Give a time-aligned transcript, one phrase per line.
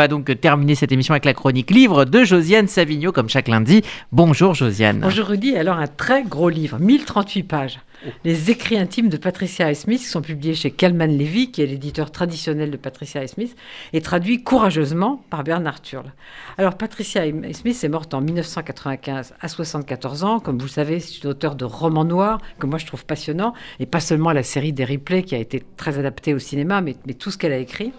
[0.00, 3.82] va donc terminer cette émission avec la chronique livre de Josiane Savigno, comme chaque lundi.
[4.12, 5.00] Bonjour Josiane.
[5.00, 5.54] Bonjour Rudy.
[5.58, 7.80] Alors un très gros livre, 1038 pages.
[8.24, 12.10] Les écrits intimes de Patricia Smith, qui sont publiés chez Kalman Levy, qui est l'éditeur
[12.10, 13.54] traditionnel de Patricia Smith,
[13.92, 16.14] et traduits courageusement par Bernard Turle.
[16.56, 20.40] Alors, Patricia Smith est morte en 1995 à 74 ans.
[20.40, 23.52] Comme vous le savez, c'est une auteure de romans noirs que moi je trouve passionnant,
[23.80, 26.96] et pas seulement la série des replays qui a été très adaptée au cinéma, mais,
[27.06, 27.92] mais tout ce qu'elle a écrit.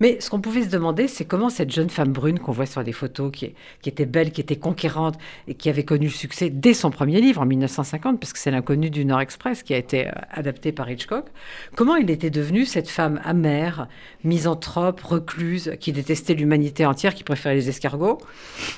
[0.00, 2.82] Mais ce qu'on pouvait se demander, c'est comment cette jeune femme brune qu'on voit sur
[2.82, 5.16] les photos, qui, était belle, qui était conquérante
[5.46, 8.50] et qui avait connu le succès dès son premier livre en 1950, parce que c'est
[8.50, 11.26] l'inconnu du Nord Express qui a été euh, adapté par Hitchcock,
[11.76, 13.88] comment il était devenu cette femme amère,
[14.24, 18.18] misanthrope, recluse, qui détestait l'humanité entière, qui préférait les escargots,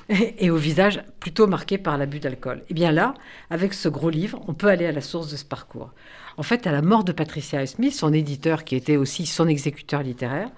[0.09, 2.59] et, et au visage plutôt marqué par l'abus d'alcool.
[2.63, 3.15] Et eh bien là,
[3.49, 5.91] avec ce gros livre, on peut aller à la source de ce parcours.
[6.37, 10.03] En fait, à la mort de Patricia Smith, son éditeur, qui était aussi son exécuteur
[10.03, 10.49] littéraire,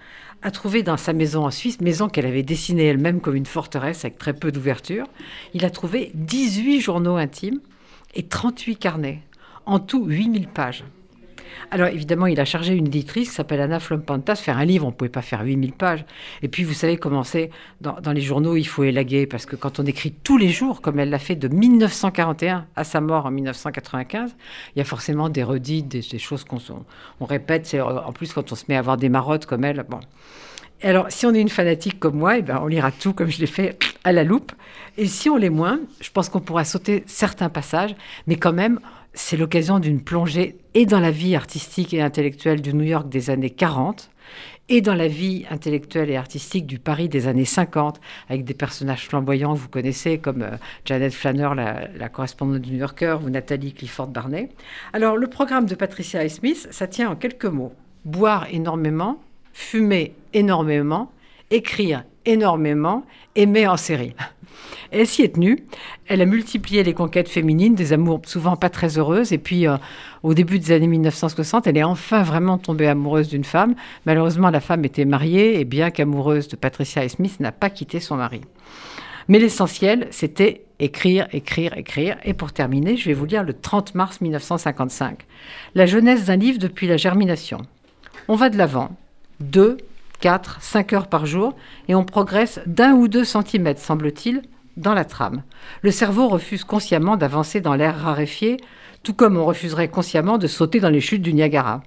[0.44, 4.04] a trouvé dans sa maison en Suisse, maison qu'elle avait dessinée elle-même comme une forteresse
[4.04, 5.06] avec très peu d'ouverture,
[5.54, 7.60] il a trouvé 18 journaux intimes
[8.14, 9.22] et 38 carnets,
[9.64, 10.84] en tout 8000 pages.
[11.70, 14.86] Alors évidemment, il a chargé une éditrice qui s'appelle Anna Flompantas faire un livre.
[14.86, 16.04] On ne pouvait pas faire 8000 pages.
[16.42, 17.50] Et puis, vous savez comment c'est.
[17.80, 20.98] Dans, les journaux, il faut élaguer parce que quand on écrit tous les jours, comme
[20.98, 24.36] elle l'a fait de 1941 à sa mort en 1995,
[24.74, 26.58] il y a forcément des redites, des, choses qu'on
[27.20, 27.74] on répète.
[27.74, 30.00] En plus, quand on se met à avoir des marottes comme elle, bon.
[30.82, 33.40] Alors, si on est une fanatique comme moi, eh ben, on lira tout comme je
[33.40, 34.52] l'ai fait à la loupe.
[34.96, 37.94] Et si on l'est moins, je pense qu'on pourra sauter certains passages,
[38.26, 38.78] mais quand même,
[39.14, 43.30] c'est l'occasion d'une plongée et dans la vie artistique et intellectuelle du New York des
[43.30, 44.10] années 40
[44.68, 49.06] et dans la vie intellectuelle et artistique du Paris des années 50, avec des personnages
[49.06, 53.74] flamboyants que vous connaissez, comme euh, Janet Flanner, la, correspondante du New Yorker, ou Nathalie
[53.74, 54.48] Clifford Barney.
[54.92, 57.74] Alors, le programme de Patricia Smith, ça tient en quelques mots.
[58.04, 59.20] Boire énormément,
[59.52, 61.12] fumer énormément,
[61.54, 63.04] écrire énormément,
[63.36, 64.14] aimer en série.
[64.90, 65.64] Elle s'y est tenue.
[66.06, 69.32] Elle a multiplié les conquêtes féminines, des amours souvent pas très heureuses.
[69.32, 69.76] Et puis, euh,
[70.22, 73.74] au début des années 1960, elle est enfin vraiment tombée amoureuse d'une femme.
[74.06, 78.16] Malheureusement, la femme était mariée et bien qu'amoureuse de Patricia Smith, n'a pas quitté son
[78.16, 78.42] mari.
[79.28, 82.16] Mais l'essentiel, c'était écrire, écrire, écrire.
[82.24, 85.24] Et pour terminer, je vais vous lire le 30 mars 1955.
[85.74, 87.58] La jeunesse d'un livre depuis la germination.
[88.28, 88.90] On va de l'avant.
[89.40, 89.78] Deux,
[90.24, 91.54] 4, 5 heures par jour,
[91.86, 94.40] et on progresse d'un ou deux centimètres, semble-t-il,
[94.78, 95.42] dans la trame.
[95.82, 98.56] Le cerveau refuse consciemment d'avancer dans l'air raréfié,
[99.02, 101.82] tout comme on refuserait consciemment de sauter dans les chutes du Niagara.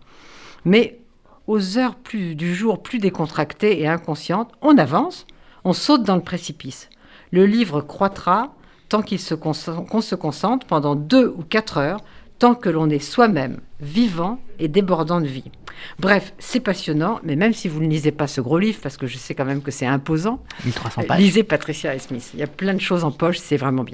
[0.66, 1.00] Mais
[1.47, 5.26] aux heures plus, du jour plus décontractées et inconscientes, on avance,
[5.64, 6.92] on saute dans le précipice.
[7.31, 8.53] Le livre croîtra
[8.88, 9.72] tant qu'on se,
[10.02, 12.02] se concentre pendant deux ou quatre heures,
[12.38, 15.52] tant que l'on est soi-même vivant et débordant de vie.
[16.00, 19.06] Bref, c'est passionnant, mais même si vous ne lisez pas ce gros livre, parce que
[19.06, 21.20] je sais quand même que c'est imposant, 1300 pages.
[21.20, 22.32] lisez Patricia Smith.
[22.34, 23.86] Il y a plein de choses en poche, c'est vraiment bien.